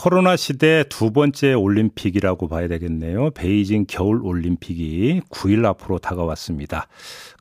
코로나 0.00 0.36
시대 0.36 0.84
두 0.88 1.10
번째 1.10 1.54
올림픽이라고 1.54 2.46
봐야 2.46 2.68
되겠네요. 2.68 3.30
베이징 3.30 3.86
겨울 3.88 4.22
올림픽이 4.22 5.22
9일 5.28 5.64
앞으로 5.64 5.98
다가왔습니다. 5.98 6.86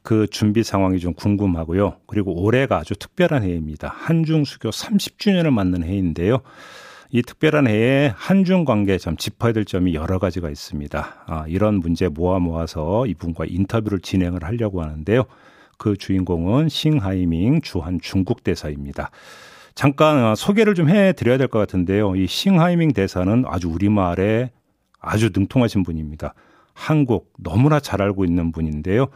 그 0.02 0.26
준비 0.26 0.64
상황이 0.64 0.98
좀 0.98 1.14
궁금하고요. 1.14 1.98
그리고 2.08 2.34
올해가 2.42 2.78
아주 2.78 2.96
특별한 2.96 3.44
해입니다. 3.44 3.94
한중 3.96 4.44
수교 4.44 4.72
30주년을 4.72 5.52
맞는 5.52 5.84
해인데요. 5.84 6.40
이 7.12 7.22
특별한 7.22 7.68
해에 7.68 8.12
한중 8.16 8.66
관계 8.66 8.98
좀 8.98 9.18
짚어야 9.18 9.54
될 9.54 9.64
점이 9.64 9.94
여러 9.94 10.18
가지가 10.18 10.50
있습니다. 10.50 11.26
아, 11.28 11.46
이런 11.48 11.76
문제 11.76 12.08
모아 12.08 12.40
모아서 12.40 13.06
이분과 13.06 13.46
인터뷰를 13.48 14.00
진행을 14.00 14.44
하려고 14.44 14.82
하는데요. 14.82 15.26
그 15.78 15.96
주인공은 15.96 16.70
싱하이밍 16.70 17.62
주한 17.62 18.00
중국 18.02 18.44
대사입니다. 18.44 19.12
잠깐 19.78 20.26
어, 20.26 20.34
소개를 20.34 20.74
좀 20.74 20.90
해드려야 20.90 21.38
될 21.38 21.48
것 21.50 21.60
같은데요. 21.60 22.16
이 22.16 22.26
싱하이밍 22.26 22.94
대사는 22.94 23.44
아주 23.46 23.70
우리말에 23.70 24.50
아주 25.00 25.30
능통하신 25.32 25.84
분입니다. 25.84 26.34
한국 26.74 27.32
너무나 27.38 27.80
잘 27.80 28.02
알고 28.02 28.26
있는 28.26 28.52
분인데요. 28.52 29.08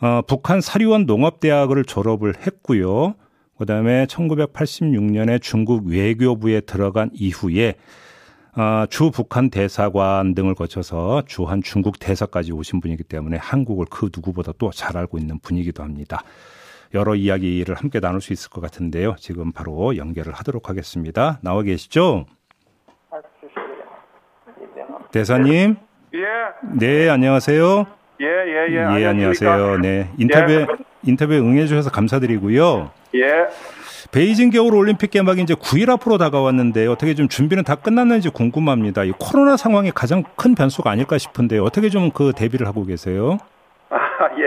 어, 0.00 0.22
북한 0.26 0.62
사리원 0.62 1.04
농업대학을 1.04 1.84
졸업을 1.84 2.34
했고요. 2.46 3.16
그 3.58 3.66
다음에 3.66 4.06
1986년에 4.06 5.42
중국 5.42 5.86
외교부에 5.86 6.62
들어간 6.62 7.10
이후에 7.12 7.74
어, 8.56 8.86
주 8.88 9.10
북한 9.10 9.50
대사관 9.50 10.34
등을 10.34 10.54
거쳐서 10.54 11.22
주한 11.26 11.62
중국 11.62 11.98
대사까지 11.98 12.52
오신 12.52 12.80
분이기 12.80 13.02
때문에 13.04 13.36
한국을 13.36 13.84
그 13.90 14.08
누구보다 14.14 14.52
또 14.56 14.70
잘 14.70 14.96
알고 14.96 15.18
있는 15.18 15.38
분이기도 15.38 15.82
합니다. 15.82 16.24
여러 16.94 17.14
이야기를 17.14 17.74
함께 17.74 18.00
나눌 18.00 18.20
수 18.20 18.32
있을 18.32 18.50
것 18.50 18.60
같은데요. 18.60 19.16
지금 19.18 19.52
바로 19.52 19.96
연결을 19.96 20.32
하도록 20.34 20.68
하겠습니다. 20.68 21.38
나와 21.42 21.62
계시죠? 21.62 22.26
대사님. 25.10 25.76
예. 26.14 26.20
네, 26.78 27.08
안녕하세요. 27.08 27.86
예, 28.20 28.26
예, 28.26 28.66
예. 28.70 29.00
예, 29.00 29.06
안녕하세요. 29.06 29.78
네. 29.78 30.10
인터뷰 30.18 30.52
예. 30.52 30.66
인터뷰 31.04 31.32
응해 31.34 31.66
주셔서 31.66 31.90
감사드리고요. 31.90 32.90
예. 33.14 33.20
베이징 34.12 34.50
겨울 34.50 34.74
올림픽 34.74 35.10
개막이 35.10 35.40
이제 35.42 35.54
9일 35.54 35.88
앞으로 35.90 36.18
다가왔는데 36.18 36.86
어떻게 36.86 37.14
좀 37.14 37.28
준비는 37.28 37.64
다 37.64 37.74
끝났는지 37.76 38.28
궁금합니다. 38.30 39.04
이 39.04 39.12
코로나 39.18 39.56
상황이 39.56 39.90
가장 39.90 40.22
큰 40.36 40.54
변수가 40.54 40.90
아닐까 40.90 41.16
싶은데 41.18 41.58
어떻게 41.58 41.88
좀 41.88 42.10
그 42.10 42.32
대비를 42.36 42.66
하고 42.66 42.84
계세요? 42.84 43.38
아, 43.90 43.96
예. 44.38 44.44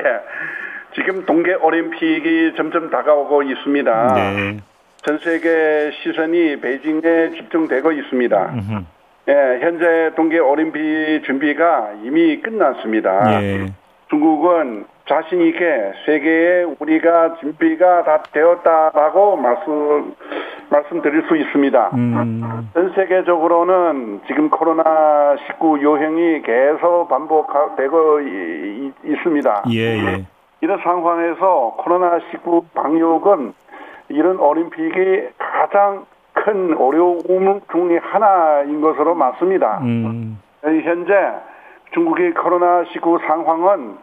지금 0.95 1.25
동계 1.25 1.53
올림픽이 1.55 2.53
점점 2.55 2.89
다가오고 2.89 3.43
있습니다. 3.43 4.13
네. 4.15 4.57
전 5.03 5.19
세계 5.19 5.91
시선이 6.01 6.61
베이징에 6.61 7.31
집중되고 7.35 7.91
있습니다. 7.91 8.53
음흠. 8.53 8.83
예, 9.27 9.59
현재 9.61 10.11
동계 10.15 10.39
올림픽 10.39 11.23
준비가 11.25 11.91
이미 12.03 12.41
끝났습니다. 12.41 13.41
예. 13.41 13.65
중국은 14.09 14.85
자신 15.07 15.41
있게 15.41 15.93
세계에 16.05 16.63
우리가 16.79 17.35
준비가 17.39 18.03
다 18.03 18.23
되었다라고 18.31 19.35
말씀 19.35 20.15
말씀드릴 20.69 21.23
수 21.27 21.35
있습니다. 21.37 21.91
음. 21.93 22.69
전 22.73 22.93
세계적으로는 22.95 24.21
지금 24.27 24.49
코로나 24.49 25.35
19 25.47 25.79
유행이 25.81 26.41
계속 26.41 27.07
반복되고 27.09 28.19
있습니다. 29.03 29.63
예, 29.71 29.97
예. 29.97 30.25
이런 30.61 30.79
상황에서 30.81 31.75
코로나 31.77 32.19
19 32.31 32.65
방역은 32.73 33.53
이런 34.09 34.39
올림픽이 34.39 35.29
가장 35.37 36.05
큰 36.33 36.75
어려움 36.77 37.61
중의 37.71 37.99
하나인 37.99 38.81
것으로 38.81 39.15
맞습니다. 39.15 39.79
음. 39.81 40.39
현재 40.63 41.13
중국의 41.93 42.33
코로나 42.33 42.83
19 42.85 43.19
상황은 43.25 43.97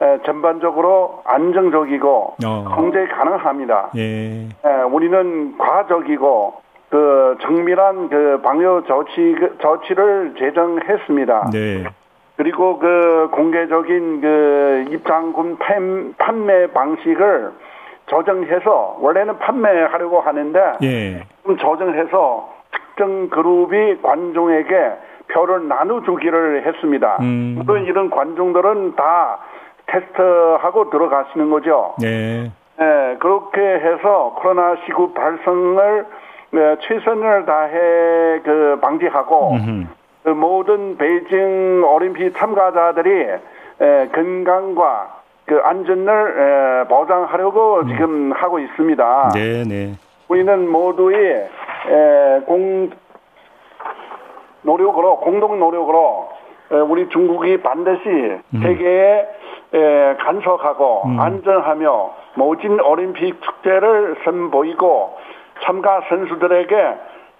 에, 0.00 0.18
전반적으로 0.26 1.22
안정적이고 1.24 2.36
어. 2.44 2.64
통제 2.74 3.06
가능합니다. 3.06 3.90
예. 3.96 4.48
에, 4.64 4.82
우리는 4.90 5.56
과학적이고 5.56 6.54
그 6.90 7.36
정밀한 7.40 8.08
그 8.10 8.40
방역 8.42 8.86
조치 8.86 9.36
조치를 9.58 10.34
제정했습니다. 10.38 11.50
네. 11.50 11.84
그리고 12.36 12.78
그 12.78 13.28
공개적인 13.32 14.20
그 14.20 14.84
입장금 14.90 15.56
판- 15.56 16.14
판매 16.18 16.66
방식을 16.68 17.50
조정해서 18.06 18.98
원래는 19.00 19.38
판매하려고 19.38 20.20
하는데 20.20 20.72
예. 20.82 21.22
좀 21.44 21.56
조정해서 21.56 22.54
특정 22.72 23.28
그룹이 23.30 24.00
관중에게 24.02 24.92
표를 25.32 25.66
나눠주기를 25.66 26.64
했습니다. 26.66 27.16
음. 27.20 27.60
물론 27.64 27.84
이런 27.84 28.10
관중들은 28.10 28.94
다 28.96 29.38
테스트하고 29.86 30.90
들어가시는 30.90 31.50
거죠. 31.50 31.94
네. 32.00 32.52
예, 32.78 33.16
그렇게 33.18 33.60
해서 33.60 34.34
코로나 34.38 34.76
19 34.84 35.14
발생을 35.14 36.06
예, 36.54 36.76
최선을 36.82 37.44
다해 37.46 38.40
그 38.44 38.78
방지하고 38.80 39.52
음흠. 39.52 39.86
그 40.26 40.30
모든 40.30 40.98
베이징 40.98 41.84
올림픽 41.84 42.36
참가자들이 42.36 43.26
에, 43.80 44.08
건강과 44.12 45.20
그 45.44 45.60
안전을 45.62 46.82
에, 46.82 46.88
보장하려고 46.88 47.86
지금 47.86 48.32
하고 48.32 48.58
있습니다. 48.58 49.28
네, 49.34 49.62
네. 49.62 49.92
우리는 50.26 50.68
모두의 50.68 51.48
에, 51.88 52.40
공 52.44 52.90
노력으로 54.62 55.20
공동 55.20 55.60
노력으로 55.60 56.28
에, 56.72 56.74
우리 56.74 57.08
중국이 57.10 57.62
반드시 57.62 58.02
세계에 58.60 59.28
에, 59.74 60.16
간섭하고 60.16 61.02
안전하며 61.20 62.14
모진 62.34 62.80
올림픽 62.80 63.40
축제를 63.42 64.16
선보이고 64.24 65.18
참가 65.62 66.00
선수들에게 66.08 66.94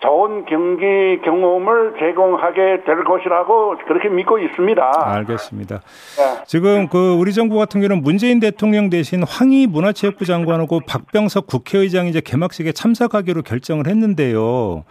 좋은 0.07 0.45
경기 0.47 1.21
경험을 1.25 1.95
제공하게 1.99 2.85
될 2.85 3.05
것이라고 3.05 3.77
그렇게 3.89 4.09
믿고 4.09 4.39
있습니다. 4.39 4.91
알겠습니다. 5.05 5.81
네. 6.17 6.45
지금 6.47 6.89
그 6.89 7.15
우리 7.19 7.33
정부 7.33 7.59
같은 7.59 7.81
경우는 7.81 8.03
문재인 8.03 8.39
대통령 8.39 8.89
대신 8.89 9.25
황희 9.27 9.67
문화체육부 9.67 10.25
장관하고 10.25 10.81
박병석 10.89 11.49
국회의장이 11.49 12.11
이제 12.11 12.21
개막식에 12.25 12.71
참석하기로 12.73 13.43
결정을 13.43 13.89
했는데요. 13.89 14.85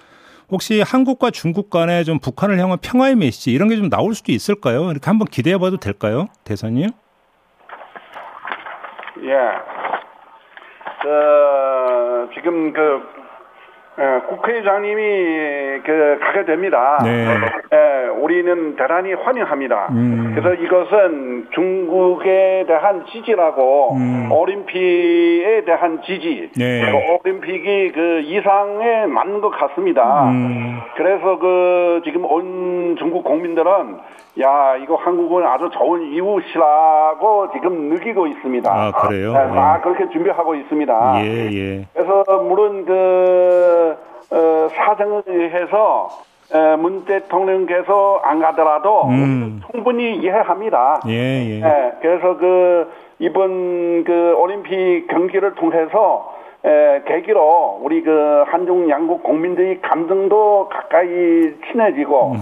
혹시 0.51 0.81
한국과 0.81 1.31
중국 1.31 1.69
간에 1.69 2.03
좀 2.03 2.19
북한을 2.19 2.59
향한 2.59 2.77
평화의 2.81 3.15
메시지 3.15 3.51
이런 3.51 3.69
게 3.69 3.77
좀 3.77 3.89
나올 3.89 4.13
수도 4.13 4.31
있을까요? 4.31 4.91
이렇게 4.91 5.05
한번 5.05 5.27
기대해 5.27 5.57
봐도 5.57 5.77
될까요? 5.77 6.27
대사님? 6.43 6.89
예. 9.23 9.31
그 11.01 12.29
지금 12.35 12.73
그 12.73 13.01
예, 13.97 14.19
국회의장님이 14.27 15.81
그 15.85 16.19
가게 16.21 16.43
됩니다. 16.43 16.99
네. 17.03 17.27
예, 17.73 18.07
우리는 18.09 18.75
대단히 18.75 19.13
환영합니다. 19.13 19.87
음. 19.91 20.33
그래서 20.35 20.53
이것은 20.53 21.47
중국에 21.51 22.65
대한 22.67 23.05
지지라고 23.05 23.93
음. 23.95 24.31
올림픽에 24.31 25.63
대한 25.65 26.01
지지, 26.01 26.49
네. 26.57 26.81
그 26.81 27.29
올림픽이 27.29 27.91
그 27.93 28.19
이상에 28.25 29.05
맞는 29.05 29.39
것 29.39 29.51
같습니다. 29.51 30.29
음. 30.29 30.81
그래서 30.95 31.39
그 31.39 32.01
지금 32.03 32.25
온 32.25 32.97
중국 32.99 33.23
국민들은 33.23 33.71
야 34.41 34.75
이거 34.75 34.95
한국은 34.95 35.45
아주 35.45 35.69
좋은 35.71 36.11
이웃이라고 36.11 37.51
지금 37.53 37.89
느끼고 37.89 38.27
있습니다. 38.27 38.69
아, 38.69 38.91
그래요? 38.91 39.31
네, 39.31 39.39
다 39.53 39.75
네. 39.75 39.81
그렇게 39.81 40.09
준비하고 40.11 40.55
있습니다. 40.55 41.25
예, 41.25 41.49
예. 41.53 41.87
그래서 41.93 42.23
물론 42.43 42.85
그 42.85 43.97
어, 44.31 44.67
사정을 44.75 45.23
해서 45.53 46.09
에, 46.53 46.75
문 46.75 47.05
대통령께서 47.05 48.21
안 48.23 48.39
가더라도 48.39 49.05
음. 49.05 49.61
충분히 49.71 50.17
이해합니다. 50.17 50.99
예, 51.07 51.11
예. 51.11 51.59
네, 51.61 51.93
그래서 52.01 52.37
그 52.37 52.91
이번 53.19 54.03
그 54.03 54.35
올림픽 54.37 55.07
경기를 55.07 55.55
통해서 55.55 56.35
에, 56.65 57.03
계기로 57.07 57.79
우리 57.81 58.01
그 58.03 58.43
한중 58.47 58.89
양국 58.89 59.23
국민들의 59.23 59.81
감정도 59.81 60.67
가까이 60.69 61.53
친해지고 61.71 62.35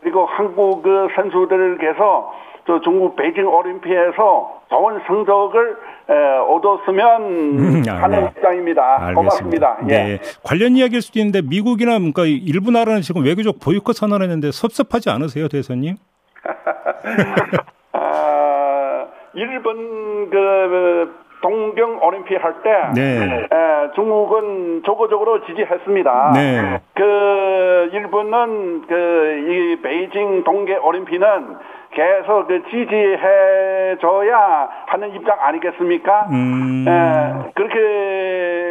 그리고 0.00 0.26
한국 0.26 0.82
그 0.82 1.08
선수들께서 1.14 2.32
또 2.64 2.80
중국 2.82 3.16
베이징 3.16 3.46
올림픽에서 3.46 4.62
좋은 4.68 5.00
성적을 5.06 5.76
에, 6.10 6.14
얻었으면 6.38 7.22
음, 7.22 7.82
아, 7.88 8.02
하는 8.02 8.20
네. 8.20 8.30
입장입니다. 8.30 9.12
고맙습니다. 9.14 9.78
예. 9.84 9.86
네. 9.86 10.20
관련 10.42 10.76
이야기일 10.76 11.00
수도 11.00 11.18
있는데 11.18 11.40
미국이나 11.42 11.92
그러니까 11.98 12.24
일부 12.24 12.70
나라는 12.70 13.00
지금 13.00 13.24
외교적 13.24 13.58
보이콧 13.58 13.96
선언했는데 13.96 14.50
섭섭하지 14.52 15.08
않으세요, 15.10 15.48
대선님? 15.48 15.96
아, 17.92 19.06
일본 19.34 20.30
그 20.30 21.27
동경 21.40 22.02
올림픽 22.02 22.42
할때 22.42 22.90
네. 22.94 23.46
에, 23.50 23.90
중국은 23.94 24.82
적극적으로 24.84 25.44
지지했습니다. 25.46 26.32
네. 26.34 26.80
그 26.94 27.90
일본은 27.92 28.82
그 28.86 29.28
이 29.48 29.76
베이징 29.82 30.44
동계 30.44 30.76
올림픽은 30.76 31.56
계속 31.90 32.46
그 32.48 32.62
지지해줘야 32.70 34.68
하는 34.86 35.14
입장 35.14 35.36
아니겠습니까? 35.40 36.26
음. 36.30 36.84
에, 36.86 37.50
그렇게 37.54 37.78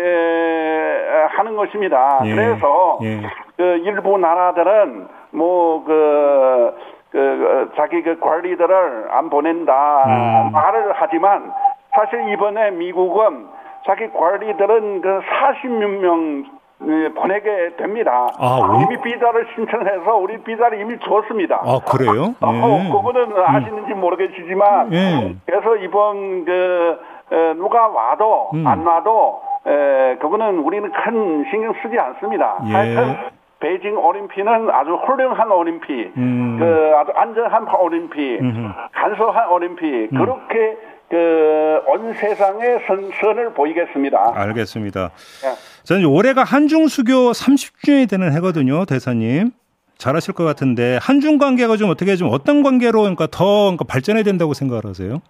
에, 0.07 1.25
하는 1.29 1.55
것입니다. 1.55 2.19
예. 2.25 2.35
그래서 2.35 2.99
예. 3.03 3.21
그 3.55 3.63
일부 3.85 4.17
나라들은 4.17 5.07
뭐그 5.31 6.75
그, 7.11 7.71
자기 7.77 8.03
그 8.03 8.19
관리들을 8.19 9.07
안 9.09 9.29
보낸다 9.29 10.03
음. 10.05 10.51
말을 10.51 10.91
하지만 10.93 11.51
사실 11.97 12.29
이번에 12.31 12.69
미국은 12.71 13.47
자기 13.87 14.07
관리들은 14.13 15.01
그 15.01 15.19
40몇 15.19 15.87
명 15.99 16.43
예, 16.85 17.09
보내게 17.11 17.75
됩니다. 17.77 18.27
아, 18.37 18.59
오- 18.61 18.83
이미 18.83 19.01
비자를 19.01 19.47
신청해서 19.55 20.15
우리 20.17 20.37
비자를 20.43 20.79
이미 20.79 20.95
줬습니다. 20.99 21.55
아, 21.65 21.79
그래요? 21.89 22.35
어, 22.39 22.53
예. 22.53 22.91
그거는 22.91 23.33
아시는지 23.35 23.95
모르겠지만 23.95 24.93
예. 24.93 25.35
그래서 25.47 25.75
이번 25.77 26.45
그 26.45 26.99
에, 27.31 27.53
누가 27.55 27.87
와도 27.87 28.51
음. 28.53 28.67
안 28.67 28.85
와도 28.85 29.41
에, 29.65 30.17
그거는 30.21 30.59
우리는 30.59 30.91
큰 30.91 31.45
신경 31.49 31.73
쓰지 31.81 31.97
않습니다. 31.97 32.57
예. 32.67 32.71
하여튼 32.73 33.17
베이징 33.59 33.97
올림픽은 33.97 34.69
아주 34.69 34.93
훌륭한 34.97 35.51
올림픽, 35.51 36.13
음. 36.15 36.57
그 36.59 36.93
아주 36.95 37.11
안전한 37.15 37.67
올림픽, 37.81 38.39
음흠. 38.39 38.71
간소한 38.93 39.49
올림픽 39.49 40.09
그렇게 40.11 40.77
그온 41.09 42.13
세상에 42.15 42.79
선, 42.85 43.09
선을 43.21 43.53
보이겠습니다. 43.53 44.33
알겠습니다. 44.35 45.11
예. 45.45 45.83
저는 45.83 46.05
올해가 46.05 46.43
한중 46.43 46.87
수교 46.87 47.31
30주년이 47.31 48.09
되는 48.09 48.33
해거든요, 48.33 48.85
대사님. 48.85 49.51
잘하실 49.97 50.33
것 50.35 50.43
같은데 50.43 50.99
한중 51.01 51.37
관계가 51.37 51.77
좀 51.77 51.89
어떻게 51.89 52.15
좀 52.15 52.29
어떤 52.31 52.61
관계로 52.61 53.01
그러니까 53.01 53.27
더 53.31 53.63
그러니까 53.63 53.85
발전해야 53.85 54.23
된다고 54.23 54.53
생각을 54.53 54.85
하세요? 54.85 55.21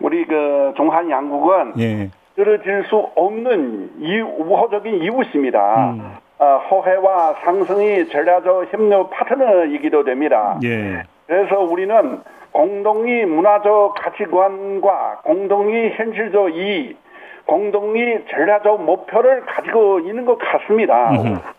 우리 0.00 0.26
그 0.26 0.72
종한 0.76 1.08
양국은 1.10 1.74
예. 1.78 2.10
떨어질 2.34 2.84
수 2.88 2.96
없는 3.14 3.92
이 4.00 4.20
우호적인 4.20 5.02
이웃입니다. 5.02 5.90
음. 5.92 6.16
어, 6.38 6.60
호혜와 6.70 7.36
상승이 7.44 8.08
전략적 8.08 8.72
협력 8.72 9.10
파트너이기도 9.10 10.04
됩니다. 10.04 10.58
예. 10.64 11.02
그래서 11.26 11.60
우리는 11.60 12.20
공동의 12.56 13.26
문화적 13.26 13.96
가치관과 13.96 15.20
공동의 15.24 15.90
현실적 15.90 16.54
이익, 16.56 16.96
공동의 17.44 18.24
전략적 18.30 18.82
목표를 18.82 19.42
가지고 19.44 20.00
있는 20.00 20.24
것 20.24 20.38
같습니다. 20.38 21.12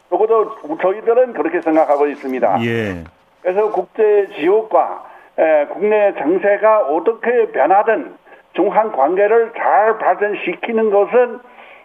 적어도 0.10 0.56
저희들은 0.82 1.34
그렇게 1.34 1.62
생각하고 1.62 2.08
있습니다. 2.08 2.58
예. 2.66 3.04
그래서 3.44 3.72
국제 3.72 4.28
지역과 4.38 5.04
에, 5.38 5.66
국내 5.68 6.16
정세가 6.16 6.88
어떻게 6.88 7.52
변하든 7.52 8.16
중한 8.54 8.92
관계를 8.92 9.52
잘 9.56 10.00
발전시키는 10.00 10.90
것은 10.90 11.40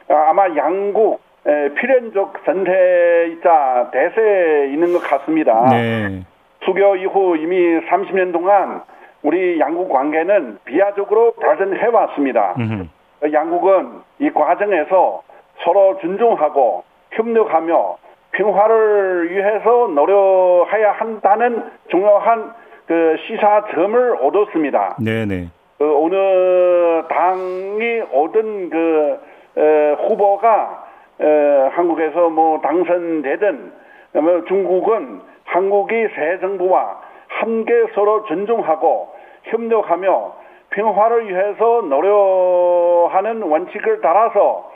어, 0.08 0.14
아마 0.14 0.46
양국 0.56 1.20
에, 1.46 1.68
필연적 1.74 2.38
선택이자 2.46 3.90
대세에 3.92 4.68
있는 4.68 4.94
것 4.94 5.00
같습니다. 5.00 5.68
네. 5.70 6.22
수교 6.64 6.96
이후 6.96 7.36
이미 7.36 7.78
30년 7.88 8.32
동안 8.32 8.80
우리 9.22 9.58
양국 9.60 9.88
관계는 9.88 10.58
비하적으로 10.64 11.32
발전해 11.32 11.86
왔습니다. 11.86 12.54
음흠. 12.58 13.32
양국은 13.32 14.00
이 14.18 14.30
과정에서 14.30 15.22
서로 15.64 15.98
존중하고 16.00 16.82
협력하며 17.12 17.96
평화를 18.32 19.30
위해서 19.30 19.88
노력해야 19.94 20.92
한다는 20.92 21.70
중요한 21.90 22.52
그 22.86 23.16
시사점을 23.26 24.16
얻었습니다. 24.20 24.96
네네. 25.04 25.48
그 25.78 26.04
어느 26.04 27.06
당이 27.08 28.00
얻은 28.12 28.70
그 28.70 29.20
에, 29.56 29.92
후보가 30.08 30.84
에, 31.20 31.68
한국에서 31.72 32.30
뭐 32.30 32.60
당선되든 32.60 33.72
뭐 34.14 34.44
중국은 34.46 35.20
한국이 35.44 35.94
새 36.14 36.38
정부와 36.40 37.00
함께 37.28 37.72
서로 37.94 38.24
존중하고 38.24 39.11
협력하며 39.44 40.32
평화를 40.70 41.28
위해서 41.28 41.82
노력하는 41.82 43.42
원칙을 43.42 44.00
따라서 44.00 44.70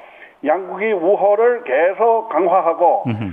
양국이 0.45 0.93
우호를 0.93 1.65
계속 1.65 2.29
강화하고 2.29 3.05
음흠. 3.07 3.33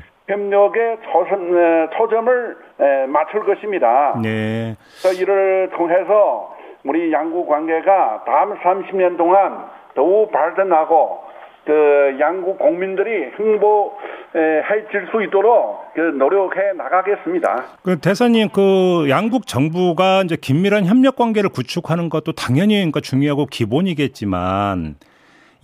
초선, 1.12 1.58
에, 1.58 1.90
초점을 1.98 2.58
에, 2.80 3.06
맞출 3.08 3.44
것입니다. 3.46 4.18
네. 4.22 4.76
그래서 5.02 5.22
이를 5.22 5.70
통해서 5.76 6.56
우리 6.86 7.12
양국 7.12 7.48
관계가 7.48 8.24
다음 8.26 8.58
30년 8.58 9.18
동안 9.18 9.66
더욱 9.96 10.32
발전하고 10.32 11.33
그 11.66 12.18
양국 12.20 12.60
국민들이 12.60 13.32
행복해질 13.40 15.08
수 15.12 15.24
있도록 15.24 15.94
그 15.94 16.02
노력해 16.02 16.74
나가겠습니다. 16.76 17.78
그 17.82 18.00
대사님 18.00 18.50
그 18.50 19.08
양국 19.10 19.48
정부가 19.48 20.24
이제 20.24 20.36
긴밀한 20.36 20.86
협력 20.86 21.16
관계를 21.16 21.50
구축하는 21.50 22.10
것도 22.10 22.34
당연히 22.34 22.76
그러니까 22.76 23.00
중요하고 23.00 23.46
기본이겠지만 23.46 24.96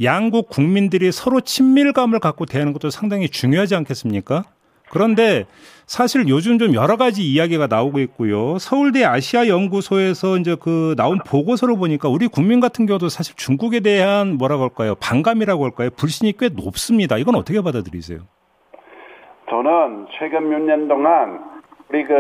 양국 0.02 0.48
국민들이 0.48 1.12
서로 1.12 1.42
친밀감을 1.42 2.20
갖고 2.20 2.46
대하는 2.46 2.72
것도 2.72 2.90
상당히 2.90 3.28
중요하지 3.28 3.76
않겠습니까? 3.76 4.44
그런데 4.90 5.46
사실 5.86 6.28
요즘 6.28 6.60
좀 6.60 6.76
여러 6.76 6.98
가지 6.98 7.24
이야기가 7.24 7.68
나오고 7.68 8.00
있고요. 8.00 8.58
서울대 8.60 9.04
아시아 9.06 9.48
연구소에서 9.48 10.38
이제 10.38 10.56
그 10.60 10.94
나온 10.98 11.18
보고서를 11.26 11.78
보니까 11.78 12.10
우리 12.10 12.28
국민 12.28 12.60
같은 12.60 12.86
경우도 12.86 13.10
사실 13.10 13.36
중국에 13.36 13.80
대한 13.80 14.38
뭐라고 14.38 14.64
할까요? 14.64 14.94
반감이라고 15.02 15.64
할까요? 15.64 15.90
불신이 15.98 16.34
꽤 16.38 16.50
높습니다. 16.50 17.18
이건 17.18 17.36
어떻게 17.36 17.62
받아들이세요? 17.62 18.20
저는 19.50 20.06
최근 20.20 20.50
몇 20.50 20.60
년 20.62 20.88
동안 20.88 21.40
우리 21.90 22.04
그 22.06 22.14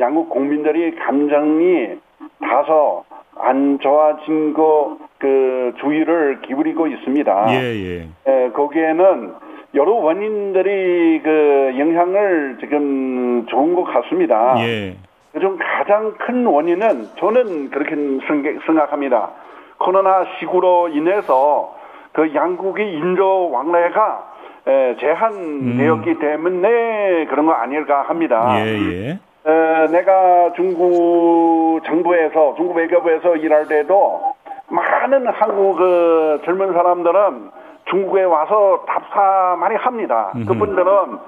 양국 0.00 0.30
국민들이 0.30 0.94
감정이 0.94 1.98
다소 2.40 3.04
안 3.38 3.78
좋아진 3.82 4.52
거 4.54 4.96
그 5.18 5.72
주의를 5.80 6.42
기울이고 6.42 6.86
있습니다. 6.88 7.46
예, 7.54 7.62
예. 7.64 8.08
에, 8.30 8.50
거기에는 8.50 9.32
여러 9.76 9.92
원인들이 9.92 11.20
그 11.22 11.74
영향을 11.78 12.56
지금 12.60 13.44
좋은 13.46 13.74
것 13.74 13.84
같습니다. 13.84 14.56
예. 14.60 14.96
그중 15.32 15.58
가장 15.60 16.14
큰 16.18 16.46
원인은 16.46 17.08
저는 17.18 17.70
그렇게 17.70 17.94
생각- 18.26 18.64
생각합니다. 18.64 19.30
코로나 19.78 20.24
시구로 20.38 20.88
인해서 20.88 21.76
그 22.12 22.34
양국의 22.34 22.90
인조 22.94 23.50
왕래가 23.50 24.32
에, 24.66 24.96
제한되었기 24.98 26.18
때문에 26.18 27.26
그런 27.26 27.44
거 27.46 27.52
아닐까 27.52 28.02
합니다. 28.08 28.56
예, 28.58 28.64
예. 28.66 29.10
에, 29.46 29.86
내가 29.92 30.52
중국 30.56 31.82
정부에서 31.84 32.54
중국 32.56 32.76
외교부에서 32.78 33.36
일할 33.36 33.68
때도 33.68 34.34
많은 34.68 35.26
한국 35.28 35.76
그 35.76 36.40
젊은 36.46 36.72
사람들은 36.72 37.50
중국에 37.86 38.24
와서 38.24 38.84
답사 38.86 39.56
많이 39.58 39.76
합니다. 39.76 40.32
그분들은 40.46 41.18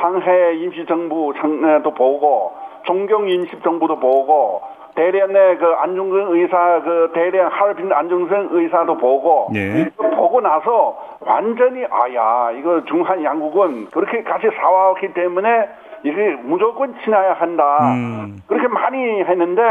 상해 0.00 0.54
임시정부도 0.54 1.94
보고 1.94 2.52
종경 2.84 3.28
임시정부도 3.28 3.96
보고 3.98 4.62
대련의 4.94 5.56
그 5.58 5.66
안중근 5.78 6.36
의사 6.36 6.80
그 6.84 7.10
대련 7.14 7.50
하얼빈 7.50 7.90
안중근 7.92 8.48
의사도 8.50 8.98
보고 8.98 9.48
네. 9.52 9.88
보고 9.96 10.40
나서 10.42 10.98
완전히 11.20 11.84
아야 11.90 12.50
이거 12.52 12.84
중한 12.84 13.24
양국은 13.24 13.86
그렇게 13.90 14.22
같이 14.22 14.48
싸웠기 14.60 15.14
때문에 15.14 15.68
이게 16.04 16.36
무조건 16.42 16.94
지나야 17.04 17.34
한다. 17.34 17.78
음. 17.94 18.42
그렇게 18.46 18.68
많이 18.68 18.98
했는데 19.22 19.62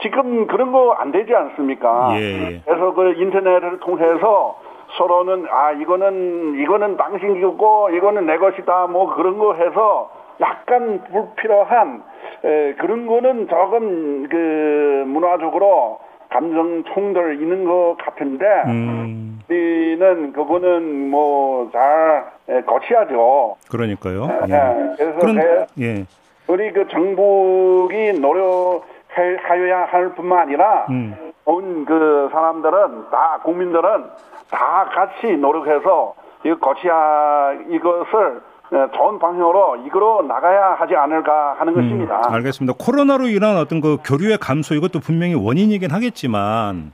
지금 0.00 0.46
그런 0.46 0.70
거 0.70 0.94
안 0.98 1.10
되지 1.10 1.34
않습니까? 1.34 2.10
예. 2.16 2.60
그래서 2.64 2.92
그 2.92 3.14
인터넷을 3.16 3.80
통해서 3.80 4.58
서로는 4.96 5.46
아 5.50 5.72
이거는 5.72 6.54
이거는 6.60 6.96
당신 6.96 7.40
거고 7.40 7.90
이거는 7.90 8.26
내 8.26 8.36
것이다 8.38 8.86
뭐 8.88 9.14
그런 9.14 9.38
거 9.38 9.54
해서 9.54 10.10
약간 10.40 11.02
불필요한 11.10 12.02
에, 12.44 12.74
그런 12.74 13.06
거는 13.06 13.48
조금 13.48 14.28
그 14.28 15.04
문화적으로 15.06 16.00
감정冲들 16.30 17.40
있는 17.40 17.64
것 17.64 17.96
같은데 17.98 18.46
음, 18.66 19.40
우리는 19.48 20.32
그거는 20.32 21.10
뭐 21.10 21.70
잘 21.72 22.32
거치하죠. 22.66 23.56
그러니까요. 23.70 24.28
예. 24.48 24.52
예. 24.52 24.94
그래서 24.96 25.18
그런 25.20 25.36
그 25.36 25.66
예. 25.80 26.04
우리 26.48 26.72
그 26.72 26.88
정부이 26.88 28.12
노력하여야 28.20 29.84
할 29.90 30.14
뿐만 30.14 30.40
아니라 30.40 30.86
음. 30.90 31.31
온 31.44 31.84
그 31.84 32.28
사람들은 32.32 33.10
다 33.10 33.40
국민들은 33.44 34.04
다 34.50 34.84
같이 34.94 35.36
노력해서 35.36 36.14
이 36.44 36.50
거치야 36.60 37.52
이것을 37.70 38.40
어, 38.72 38.88
좋은 38.96 39.18
방향으로 39.18 39.76
이끌어 39.86 40.22
나가야 40.22 40.76
하지 40.78 40.94
않을까 40.96 41.54
하는 41.58 41.74
것입니다. 41.74 42.16
음, 42.28 42.34
알겠습니다. 42.34 42.74
코로나로 42.78 43.26
인한 43.28 43.56
어떤 43.58 43.80
그 43.80 43.98
교류의 44.04 44.38
감소 44.38 44.74
이것도 44.74 45.00
분명히 45.00 45.34
원인이긴 45.34 45.90
하겠지만 45.90 46.92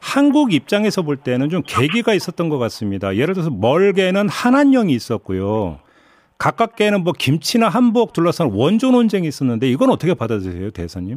한국 0.00 0.54
입장에서 0.54 1.02
볼 1.02 1.16
때는 1.18 1.50
좀 1.50 1.62
계기가 1.66 2.14
있었던 2.14 2.48
것 2.48 2.58
같습니다. 2.58 3.14
예를 3.16 3.34
들어서 3.34 3.50
멀게는 3.50 4.28
한한령이 4.30 4.92
있었고요. 4.94 5.78
가깝게는 6.38 7.04
뭐 7.04 7.12
김치나 7.12 7.68
한복 7.68 8.14
둘러싼 8.14 8.50
원조 8.54 8.90
논쟁이 8.90 9.28
있었는데 9.28 9.66
이건 9.66 9.90
어떻게 9.90 10.14
받아들이세요, 10.14 10.70
대사님? 10.70 11.16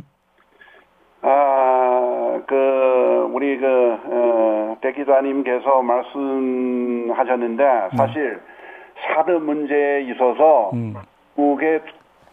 아, 1.22 2.42
그 2.46 3.30
우리 3.44 3.58
그 3.58 3.98
어, 4.06 4.78
대 4.80 4.94
기자님께서 4.94 5.82
말씀하셨는데 5.82 7.64
사실 7.98 8.40
사드 9.06 9.32
문제에 9.32 10.04
있어서 10.04 10.72
음. 10.74 10.94
중국의 11.36 11.82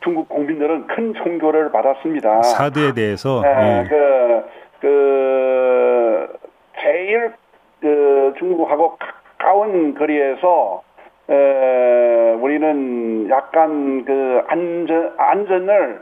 중국 0.03 0.29
국민들은 0.29 0.87
큰 0.87 1.13
총교를 1.15 1.73
받았습니다. 1.73 2.43
사드에 2.43 2.95
대해서 2.95 3.43
네, 3.43 3.49
예. 3.49 3.89
그, 3.89 4.45
그, 4.81 6.39
제일, 6.81 7.33
그, 7.81 8.33
중국하고 8.39 8.97
가까운 8.97 9.95
거리에서, 9.95 10.83
에, 11.29 12.33
우리는 12.41 13.29
약간 13.29 14.05
그 14.07 14.41
안전, 14.49 15.13
안전을, 15.19 16.01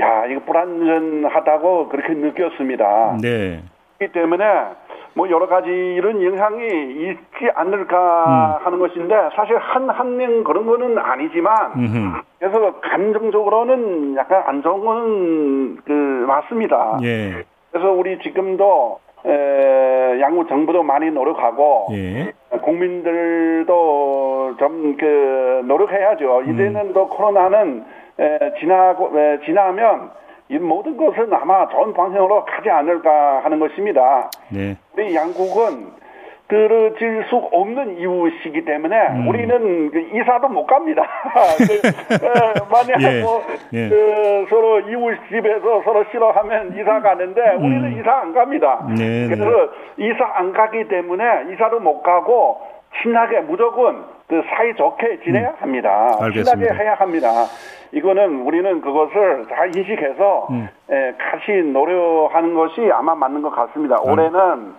야, 0.00 0.26
이거 0.26 0.40
불안전하다고 0.44 1.90
그렇게 1.90 2.14
느꼈습니다. 2.14 3.18
네. 3.22 3.60
그렇기 3.98 4.12
때문에 4.12 4.44
뭐 5.14 5.28
여러 5.30 5.48
가지 5.48 5.68
이런 5.68 6.22
영향이 6.22 6.66
있지 6.66 7.50
않을까 7.54 8.60
하는 8.62 8.78
것인데 8.78 9.14
사실 9.34 9.56
한 9.58 9.88
한 9.90 10.16
명 10.16 10.44
그런 10.44 10.66
거는 10.66 10.96
아니지만 10.98 11.72
음흠. 11.76 12.20
그래서 12.38 12.80
감정적으로는 12.80 14.16
약간 14.16 14.42
안 14.46 14.62
좋은 14.62 14.84
거는 14.84 15.76
그 15.84 15.92
맞습니다. 15.92 16.98
예. 17.02 17.44
그래서 17.72 17.90
우리 17.92 18.18
지금도 18.20 19.00
에, 19.26 20.20
양국 20.20 20.48
정부도 20.48 20.82
많이 20.84 21.10
노력하고 21.10 21.88
예. 21.92 22.32
국민들도 22.62 24.54
좀 24.58 24.96
그 24.98 25.62
노력해야죠. 25.66 26.42
이제는 26.42 26.92
또 26.92 27.08
코로나는 27.08 27.84
에, 28.20 28.54
지나고 28.60 29.18
에, 29.18 29.40
지나면 29.44 30.10
이 30.50 30.58
모든 30.58 30.96
것은 30.96 31.32
아마 31.32 31.68
좋은 31.68 31.92
방향으로 31.92 32.44
가지 32.44 32.70
않을까 32.70 33.40
하는 33.44 33.58
것입니다. 33.58 34.30
네. 34.50 34.76
우리 34.94 35.14
양국은 35.14 35.98
들어질 36.48 37.26
수 37.28 37.36
없는 37.36 37.98
이웃이기 37.98 38.64
때문에 38.64 38.96
음. 39.08 39.28
우리는 39.28 39.90
그 39.90 40.00
이사도 40.00 40.48
못 40.48 40.66
갑니다. 40.66 41.02
그, 41.58 41.86
에, 41.86 42.52
만약 42.70 43.02
예, 43.02 43.20
뭐 43.20 43.42
예. 43.74 43.88
그 43.90 44.46
서로 44.48 44.80
이웃 44.80 45.18
집에서 45.28 45.82
서로 45.84 46.04
싫어하면 46.10 46.78
이사 46.78 47.02
가는데 47.02 47.54
우리는 47.56 48.00
이사 48.00 48.20
안 48.20 48.32
갑니다. 48.32 48.78
음. 48.88 48.94
네, 48.94 49.28
그래서 49.28 49.72
이사 49.98 50.24
안 50.36 50.52
가기 50.54 50.88
때문에 50.88 51.52
이사도 51.52 51.80
못 51.80 52.02
가고 52.02 52.62
친하게 53.02 53.40
무조건 53.40 54.06
그 54.28 54.42
사이 54.48 54.74
좋게 54.74 55.20
지내야 55.24 55.54
합니다. 55.58 56.16
음. 56.18 56.24
알겠습니다. 56.24 56.56
친하게 56.56 56.82
해야 56.84 56.94
합니다. 56.94 57.28
이거는 57.92 58.42
우리는 58.42 58.80
그것을 58.82 59.46
잘 59.48 59.74
인식해서 59.74 60.48
음. 60.50 60.68
에, 60.90 61.14
같이 61.16 61.52
노력하는 61.62 62.54
것이 62.54 62.90
아마 62.92 63.14
맞는 63.14 63.40
것 63.40 63.50
같습니다. 63.50 63.96
음. 64.04 64.12
올해는 64.12 64.74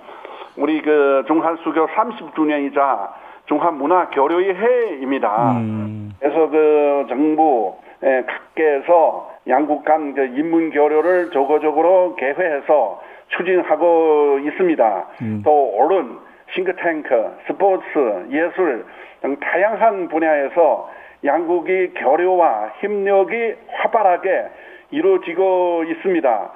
우리 0.58 0.82
그 0.84 1.24
중한 1.28 1.58
수교 1.64 1.88
30주년이자 1.88 3.10
중한 3.48 3.78
문화 3.78 4.08
교류의 4.10 4.56
해입니다. 4.56 5.54
음. 5.54 6.14
그래서 6.20 6.48
그 6.50 7.06
정부 7.10 7.76
에, 8.04 8.24
각계에서 8.26 9.32
양국 9.48 9.84
간 9.84 10.14
그 10.14 10.22
인문 10.26 10.70
교류를 10.70 11.32
적극적으로 11.32 12.16
개회해서 12.18 13.02
추진하고 13.30 14.40
있습니다. 14.44 15.06
음. 15.24 15.42
또 15.44 15.74
언론, 15.80 16.20
싱크탱크, 16.54 17.38
스포츠, 17.48 17.84
예술 18.32 18.86
등 19.22 19.36
다양한 19.40 20.08
분야에서 20.08 20.90
양국의 21.26 21.94
교류와 21.96 22.74
협력이 22.80 23.56
활발하게 23.68 24.46
이루어지고 24.92 25.84
있습니다. 25.84 26.52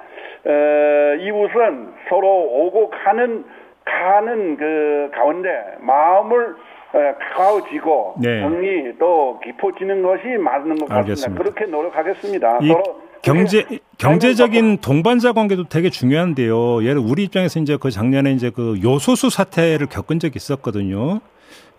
에, 0.46 1.16
이웃은 1.20 1.94
서로 2.08 2.28
오고 2.28 2.90
가는 2.90 3.44
가는 3.84 4.56
그 4.56 5.10
가운데 5.14 5.76
마음을 5.80 6.56
에, 6.94 7.14
가까워지고 7.18 8.14
네. 8.22 8.40
정이 8.40 8.98
또 8.98 9.38
깊어지는 9.44 10.02
것이 10.02 10.26
맞는 10.38 10.76
것 10.76 10.88
같습니다. 10.88 10.96
알겠습니다. 10.96 11.42
그렇게 11.42 11.64
노력하겠습니다. 11.66 12.58
이 12.62 12.68
서로 12.68 12.82
경제 13.24 13.62
그렇게 13.62 13.78
경제적인 13.98 14.78
동반자 14.78 15.32
관계도 15.32 15.64
되게 15.68 15.88
중요한데요. 15.90 16.84
예를 16.84 16.98
우리 16.98 17.24
입장에서 17.24 17.58
이제 17.60 17.76
그 17.80 17.90
작년에 17.90 18.32
이제 18.32 18.50
그 18.50 18.78
요소수 18.82 19.30
사태를 19.30 19.86
겪은 19.88 20.18
적이 20.18 20.34
있었거든요. 20.36 21.20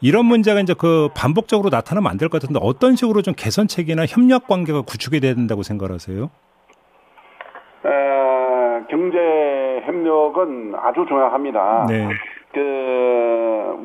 이런 0.02 0.26
문제가 0.26 0.60
이제 0.60 0.74
그 0.78 1.10
반복적으로 1.16 1.70
나타나면 1.70 2.10
안 2.12 2.18
될 2.18 2.30
것 2.30 2.42
같은데 2.42 2.60
어떤 2.62 2.96
식으로 2.96 3.22
좀 3.22 3.34
개선책이나 3.38 4.06
협력 4.08 4.48
관계가 4.48 4.82
구축이 4.82 5.20
돼야 5.20 5.34
된다고 5.36 5.64
생각하세요? 5.64 6.30
에, 7.86 7.90
경제 8.90 9.18
협력은 9.86 10.74
아주 10.82 11.06
중요합니다. 11.08 11.86
네. 11.90 12.10
그 12.54 12.60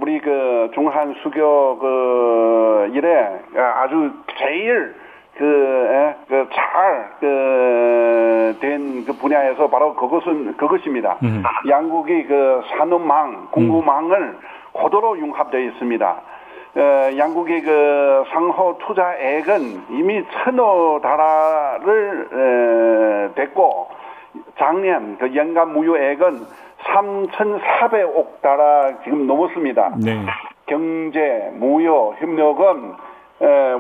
우리 0.01 0.21
그 0.21 0.71
중한 0.75 1.15
수교 1.23 1.79
그 1.79 2.91
일에 2.95 3.09
아주 3.57 4.11
제일 4.39 4.95
그 5.41 6.47
잘 6.53 7.11
그 7.21 8.57
된 8.61 9.05
그 9.07 9.13
분야에서 9.15 9.69
바로 9.69 9.95
그것은 9.95 10.57
그것입니다. 10.57 11.17
음. 11.23 11.43
양국이 11.69 12.25
그 12.25 12.63
산업망, 12.77 13.49
공구망을 13.51 14.37
고도로 14.73 15.19
융합되어 15.19 15.61
있습니다. 15.61 16.21
어, 16.77 16.81
양국의 17.19 17.63
그 17.63 18.25
상호 18.33 18.79
투자액은 18.87 19.87
이미 19.91 20.23
천억 20.45 21.01
달러를 21.03 22.29
에, 22.33 23.35
됐고 23.35 23.89
작년 24.59 25.17
그 25.19 25.35
연간 25.35 25.73
무효액은 25.73 26.47
3,400억 26.85 28.41
달러 28.43 28.93
지금 29.05 29.27
넘었습니다. 29.27 29.93
네. 30.05 30.25
경제, 30.67 31.51
무역, 31.55 32.15
협력은 32.21 32.93
에, 32.93 32.95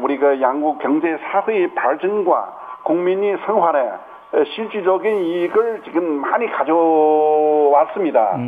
우리 0.02 0.16
그 0.16 0.40
양국 0.40 0.78
경제 0.78 1.18
사회의 1.30 1.74
발전과 1.74 2.52
국민이 2.84 3.36
생활에 3.44 3.90
에, 4.32 4.44
실질적인 4.44 5.24
이익을 5.24 5.82
지금 5.84 6.20
많이 6.20 6.46
가져왔습니다. 6.46 8.38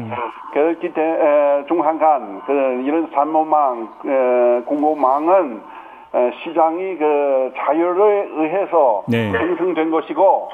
그렇기 0.52 0.92
때문에 0.92 1.64
중한간 1.66 2.42
그 2.47 2.52
이런 2.85 3.11
공급망은 4.64 5.61
에, 6.14 6.31
시장이 6.42 6.97
그 6.99 7.52
자율에 7.57 8.28
의해서 8.33 9.02
네. 9.09 9.33
형성된 9.33 9.90
것이고 9.90 10.50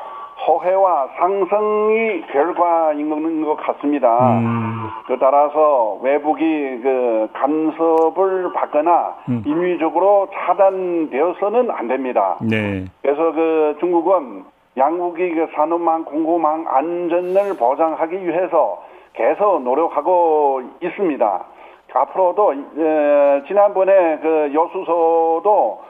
호혜와 0.46 1.08
상승이 1.18 2.22
결과인 2.32 3.44
것 3.44 3.56
같습니다. 3.56 4.38
음. 4.38 4.88
그 5.06 5.18
따라서 5.18 5.98
외국이 6.02 6.44
그 6.82 7.28
간섭을 7.32 8.52
받거나 8.52 9.16
음. 9.28 9.42
인위적으로 9.44 10.28
차단되어서는 10.32 11.70
안 11.70 11.88
됩니다. 11.88 12.36
네. 12.40 12.84
그래서 13.02 13.32
그 13.32 13.76
중국은 13.80 14.44
양국이 14.76 15.34
그 15.34 15.48
산업망 15.54 16.04
공급망 16.04 16.64
안전을 16.68 17.56
보장하기 17.58 18.26
위해서 18.26 18.82
계속 19.14 19.62
노력하고 19.62 20.62
있습니다. 20.80 21.44
앞으로도 21.92 22.52
에, 22.52 23.42
지난번에 23.48 24.18
그 24.18 24.52
여수소도 24.54 25.80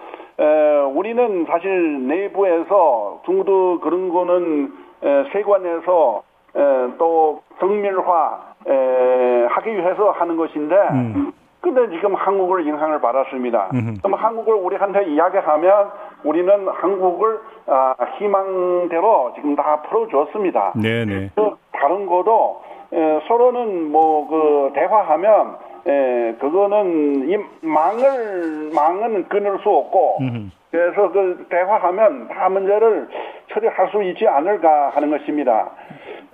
에, 0.41 0.81
우리는 0.95 1.47
사실 1.47 2.07
내부에서 2.07 3.21
중국도 3.25 3.81
그런 3.81 4.09
거는 4.09 4.73
에, 5.03 5.25
세관에서 5.33 6.23
에, 6.57 6.61
에, 6.61 6.89
또 6.99 7.43
정밀화 7.59 8.41
에, 8.67 9.47
하기 9.51 9.77
위해서 9.77 10.11
하는 10.11 10.37
것인데 10.37 10.77
음. 10.93 11.33
근데 11.61 11.91
지금 11.91 12.15
한국을 12.15 12.67
영향을 12.69 13.01
받았습니다. 13.01 13.71
그럼 14.01 14.15
한국을 14.15 14.55
우리한테 14.55 15.07
이야기하면 15.11 15.91
우리는 16.23 16.69
한국을 16.69 17.41
아, 17.67 17.97
희망대로 18.17 19.33
지금 19.35 19.57
다 19.57 19.83
풀어줬습니다. 19.83 20.75
네네. 20.81 21.31
그 21.35 21.57
다른 21.73 22.07
거도 22.07 22.63
에, 22.93 23.21
서로는 23.27 23.91
뭐 23.91 24.29
그 24.29 24.71
대화하면 24.75 25.57
에, 25.87 26.35
그거는 26.41 27.31
이 27.31 27.39
망을 27.63 28.71
망은 28.75 29.29
끊을 29.29 29.59
수 29.61 29.71
없고 29.71 30.19
음. 30.21 30.53
그래서 30.71 31.11
그 31.13 31.47
대화하면 31.49 32.29
다 32.29 32.49
문제를 32.49 33.09
처리할 33.53 33.89
수 33.91 34.03
있지 34.03 34.27
않을까 34.29 34.91
하는 34.91 35.11
것입니다. 35.11 35.71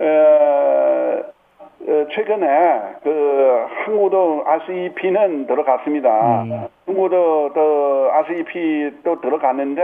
에, 0.01 0.05
에, 1.87 2.07
최근에 2.11 2.81
그 3.03 3.65
한국도 3.85 4.43
RCEP는 4.45 5.47
들어갔습니다. 5.47 6.45
한국도 6.85 7.51
또 7.53 8.09
RCEP 8.11 8.91
또 9.03 9.21
들어갔는데 9.21 9.81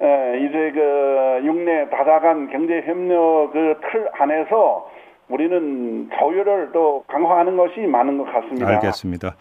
에, 0.00 0.38
이제 0.38 0.70
그 0.74 1.40
육내 1.44 1.90
다자간 1.90 2.48
경제 2.50 2.82
협력 2.86 3.50
그 3.52 3.74
틀 3.90 4.08
안에서 4.12 4.88
우리는 5.28 6.10
조율을 6.18 6.70
또 6.72 7.04
강화하는 7.06 7.56
것이 7.56 7.80
많은 7.80 8.18
것 8.18 8.24
같습니다. 8.32 8.68
알겠습니다. 8.68 9.36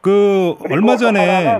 그 0.00 0.56
얼마 0.70 0.92
또 0.92 0.98
전에 0.98 1.58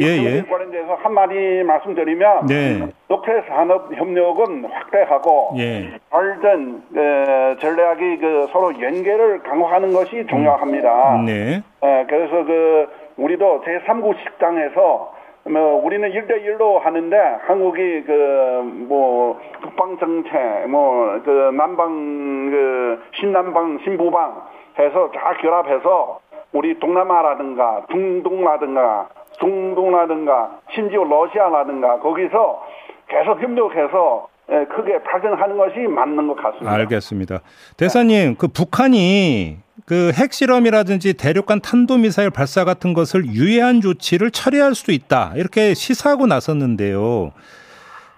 예, 0.00 0.04
예. 0.04 0.16
경제 0.16 0.42
관련돼서 0.48 0.94
한 0.94 1.12
마디 1.12 1.34
말씀드리면 1.66 2.46
네. 2.46 2.88
녹색 3.08 3.44
산업 3.48 3.92
협력은 3.92 4.64
확대하고 4.64 5.54
예. 5.58 5.98
발전 6.10 6.82
에, 6.96 7.56
전략이 7.58 8.18
그 8.18 8.46
서로 8.52 8.80
연계를 8.80 9.42
강화하는 9.42 9.92
것이 9.92 10.24
중요합니다. 10.28 11.22
네. 11.26 11.62
에, 11.82 12.06
그래서 12.06 12.44
그 12.44 12.86
우리도 13.16 13.64
제3구 13.64 14.16
식당에서 14.22 15.17
뭐 15.44 15.82
우리는 15.84 16.10
1대1로 16.10 16.78
하는데 16.80 17.16
한국이 17.46 18.02
그 18.02 18.48
뭐 18.88 19.38
북방 19.62 19.98
정책 19.98 20.66
뭐 20.68 21.20
그 21.24 21.50
남방 21.56 22.50
그 22.50 23.02
신남방 23.20 23.78
신부방 23.84 24.42
해서 24.78 25.10
다 25.14 25.34
결합해서 25.40 26.20
우리 26.52 26.78
동남아라든가 26.78 27.86
중동라든가 27.90 29.08
중동라든가 29.40 30.58
심지어 30.74 31.04
러시아라든가 31.04 31.98
거기서 32.00 32.62
계속 33.08 33.40
협력해서 33.40 34.28
에, 34.50 34.64
크게 34.64 35.02
발전하는 35.02 35.56
것이 35.58 35.78
맞는 35.80 36.26
것 36.28 36.36
같습니다. 36.36 36.72
알겠습니다. 36.72 37.40
대사님, 37.76 38.36
그 38.36 38.48
북한이 38.48 39.58
그 39.88 40.12
핵실험이라든지 40.12 41.14
대륙간 41.14 41.60
탄도미사일 41.60 42.28
발사 42.28 42.66
같은 42.66 42.92
것을 42.92 43.24
유예한 43.24 43.80
조치를 43.80 44.30
처리할 44.30 44.74
수도 44.74 44.92
있다. 44.92 45.32
이렇게 45.34 45.72
시사하고 45.72 46.26
나섰는데요. 46.26 47.32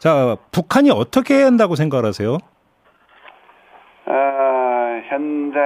자, 0.01 0.37
북한이 0.51 0.91
어떻게 0.91 1.35
해야 1.35 1.47
한다고 1.47 1.77
생각하세요? 1.77 2.39
에, 4.09 4.13
현재 5.11 5.61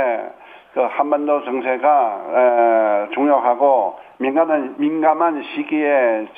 그 0.75 0.81
한반도 0.81 1.43
정세가 1.43 3.09
에, 3.09 3.15
중요하고 3.15 3.97
민감한 4.19 4.75
민감한 4.77 5.43
시기에 5.55 6.29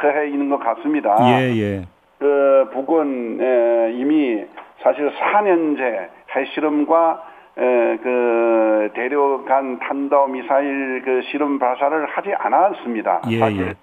처해 0.00 0.28
있는 0.28 0.48
것 0.48 0.60
같습니다. 0.60 1.14
예, 1.28 1.54
예. 1.58 1.82
그 2.18 2.70
북은 2.72 3.38
에, 3.38 3.92
이미 4.00 4.46
사실 4.82 5.12
4년째 5.14 6.08
핵실험과 6.30 7.29
에, 7.58 7.96
그 8.02 8.90
대륙간 8.94 9.78
탄도 9.80 10.28
미사일 10.28 11.02
그 11.04 11.22
실험 11.30 11.58
발사를 11.58 12.06
하지 12.06 12.32
않았습니다. 12.34 13.22
예, 13.28 13.38
사실. 13.38 13.66
예. 13.66 13.74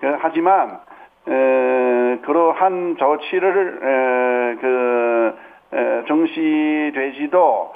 그, 0.00 0.16
하지만 0.20 0.80
에, 1.28 2.18
그러한 2.22 2.96
조치를 2.98 3.80
에, 3.82 4.60
그 4.60 5.38
에, 5.72 6.04
정시되지도 6.06 7.72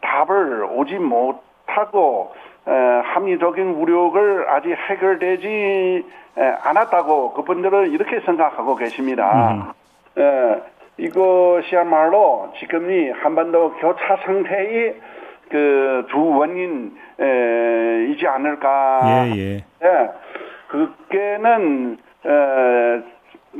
답을 0.00 0.66
오지 0.70 0.94
못하고 0.98 2.32
에, 2.66 2.72
합리적인 2.72 3.74
우려를 3.74 4.48
아직 4.48 4.72
해결되지 4.72 6.06
에, 6.38 6.42
않았다고 6.62 7.34
그분들은 7.34 7.90
이렇게 7.90 8.20
생각하고 8.20 8.76
계십니다. 8.76 9.74
에, 10.18 10.75
이것이야말로 10.98 12.52
지금이 12.58 13.10
한반도 13.10 13.72
교차 13.74 14.16
상태의 14.24 14.94
그 15.50 16.06
주 16.10 16.18
원인이지 16.18 16.96
않을까. 18.26 19.00
예, 19.36 19.36
예. 19.36 19.64
예, 19.84 20.10
그게는 20.68 21.98
에, 22.26 23.02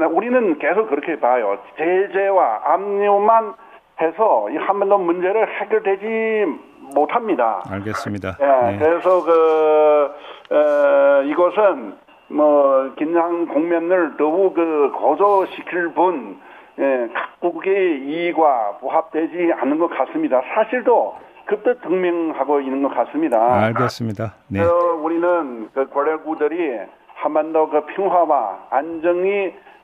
우리는 0.04 0.58
계속 0.58 0.88
그렇게 0.88 1.18
봐요. 1.20 1.58
제재와 1.78 2.62
압류만 2.64 3.54
해서 4.00 4.48
이 4.50 4.56
한반도 4.56 4.98
문제를 4.98 5.48
해결되지 5.60 6.46
못합니다. 6.94 7.62
알겠습니다. 7.70 8.36
예, 8.40 8.72
네. 8.72 8.78
그래서 8.78 9.24
그 9.24 10.10
에, 10.52 11.28
이것은 11.30 11.94
뭐 12.28 12.92
긴장 12.96 13.46
국면을 13.46 14.16
더욱 14.16 14.54
그 14.54 14.90
고조시킬 14.96 15.90
분 15.94 16.38
예, 16.78 17.08
각국의 17.14 18.00
이익과 18.00 18.78
부합되지 18.80 19.52
않는 19.60 19.78
것 19.78 19.88
같습니다. 19.88 20.42
사실도 20.54 21.14
급도 21.46 21.80
증명하고 21.80 22.60
있는 22.60 22.82
것 22.82 22.94
같습니다. 22.94 23.38
알겠습니다. 23.66 24.34
네. 24.48 24.58
그래서 24.60 24.94
우리는 24.96 25.68
그 25.72 25.88
권력구들이 25.90 26.80
한반도 27.14 27.68
그 27.70 27.86
평화와 27.86 28.66
안정이 28.70 29.30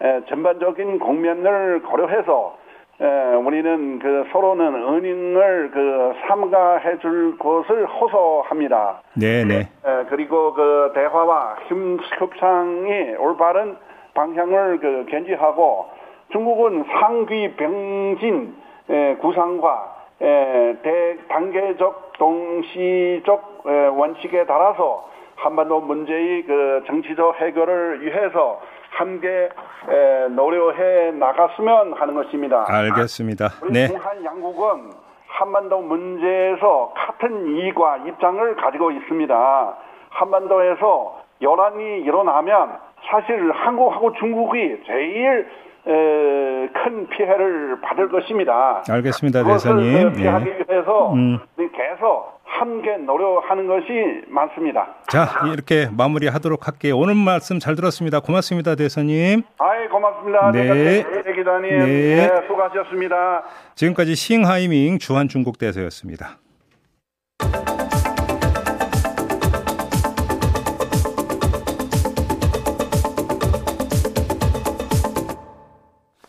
에, 0.03 0.25
전반적인 0.29 0.99
국면을 0.99 1.83
고려해서 1.83 2.57
에, 3.01 3.35
우리는 3.37 3.99
그 4.01 4.25
서로는 4.33 4.75
은행을 4.75 5.71
그 5.73 6.13
삼가해 6.27 6.99
줄 6.99 7.39
것을 7.39 7.87
호소합니다. 7.87 9.01
네, 9.15 9.45
네. 9.45 9.61
에, 9.61 10.05
그리고 10.11 10.53
그 10.55 10.93
대화와 10.95 11.57
힘 11.69 11.99
협상이 12.19 13.15
올바른 13.19 13.77
방향을 14.15 14.81
그 14.81 15.07
견지하고 15.11 15.87
중국은 16.33 16.85
상귀 16.85 17.55
병진 17.57 18.57
에, 18.89 19.15
구상과 19.17 19.97
에, 20.21 20.77
대단계적 20.83 22.15
동시적 22.19 23.65
에, 23.67 23.87
원칙에 23.89 24.45
따라서 24.47 25.09
한반도 25.37 25.81
문제의 25.81 26.45
그 26.45 26.83
정치적 26.87 27.37
해결을 27.41 28.03
위해서 28.03 28.61
함께 28.91 29.49
에, 29.89 30.29
노력해 30.29 31.13
나갔으면 31.13 31.93
하는 31.95 32.15
것입니다. 32.15 32.65
알겠습니다. 32.67 33.49
네. 33.71 33.89
중한 33.89 34.25
양국은 34.25 34.91
한반도 35.27 35.81
문제에서 35.81 36.93
같은 36.95 37.47
이익과 37.47 37.99
입장을 38.07 38.57
가지고 38.57 38.91
있습니다. 38.91 39.75
한반도에서 40.11 41.23
열한이 41.41 42.01
일어나면 42.01 42.79
사실 43.11 43.51
한국하고 43.51 44.13
중국이 44.15 44.83
제일 44.87 45.49
에, 45.87 46.69
큰 46.73 47.09
피해를 47.09 47.81
받을 47.81 48.09
것입니다. 48.09 48.83
알겠습니다, 48.89 49.45
대사님. 49.45 50.13
그 50.13 50.19
피하기 50.19 50.47
예. 50.49 50.75
위해서 50.75 51.13
음. 51.13 51.39
계속 51.57 52.41
함께 52.45 52.97
노력하는 52.99 53.67
것이 53.67 54.23
많습니다. 54.29 54.95
자, 55.09 55.27
이렇게 55.53 55.89
마무리하도록 55.91 56.67
할게요. 56.67 56.97
오늘 56.99 57.15
말씀 57.15 57.59
잘 57.59 57.75
들었습니다. 57.75 58.21
고맙습니다, 58.21 58.75
대사님. 58.77 59.43
아이 59.59 59.89
고맙습니다. 59.89 60.53
네. 60.53 60.63
네. 60.63 61.05
기자님 61.35 61.79
네. 61.79 62.17
네, 62.29 62.47
수고하셨습니다. 62.47 63.43
지금까지 63.75 64.15
싱하이밍 64.15 64.99
주한 64.99 65.29
중국 65.29 65.59
대사였습니다. 65.59 66.39